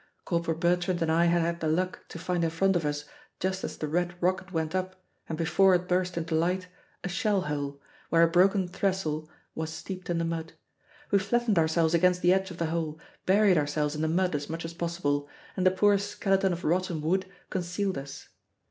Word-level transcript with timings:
Corporal 0.25 0.57
Bertrand 0.57 0.99
and 1.03 1.11
I 1.11 1.25
had 1.25 1.43
had 1.43 1.59
the 1.59 1.67
luck 1.67 2.05
to 2.07 2.17
find 2.17 2.43
in 2.43 2.49
front 2.49 2.75
of 2.75 2.85
us, 2.87 3.05
just 3.39 3.63
as 3.63 3.77
the 3.77 3.87
red 3.87 4.15
rocket 4.19 4.51
went 4.51 4.73
up 4.73 4.95
and 5.29 5.37
before 5.37 5.75
it 5.75 5.87
burst 5.87 6.17
into 6.17 6.33
light, 6.33 6.65
a 7.03 7.07
shell 7.07 7.41
hole, 7.41 7.79
where 8.09 8.23
a 8.23 8.27
broken 8.27 8.67
trestle 8.67 9.29
was 9.53 9.69
steeped 9.69 10.09
in 10.09 10.17
the 10.17 10.25
mud. 10.25 10.53
We 11.11 11.19
flattened 11.19 11.59
ourselves 11.59 11.93
against 11.93 12.23
the 12.23 12.33
edge 12.33 12.49
of 12.49 12.57
the 12.57 12.65
hole, 12.73 12.99
buried 13.27 13.59
ourselves 13.59 13.93
in 13.93 14.01
the 14.01 14.07
mud 14.07 14.33
as 14.33 14.49
much 14.49 14.65
as 14.65 14.73
possible, 14.73 15.29
and 15.55 15.67
the 15.67 15.69
poor 15.69 15.99
skeleton 15.99 16.51
of 16.51 16.63
rotten 16.63 16.99
wood 17.01 17.27
concealed 17.51 17.99
us. 17.99 18.29